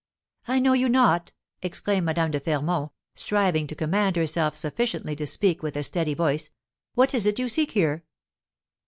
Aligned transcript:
"I 0.47 0.59
know 0.59 0.73
you 0.73 0.89
not," 0.89 1.31
exclaimed 1.61 2.07
Madame 2.07 2.31
de 2.31 2.39
Fermont, 2.39 2.91
striving 3.13 3.67
to 3.67 3.75
command 3.75 4.15
herself 4.15 4.55
sufficiently 4.55 5.15
to 5.15 5.27
speak 5.27 5.61
with 5.61 5.75
a 5.77 5.83
steady 5.83 6.15
voice; 6.15 6.49
"what 6.95 7.13
is 7.13 7.27
it 7.27 7.37
you 7.37 7.47
seek 7.47 7.73
here?" 7.73 8.03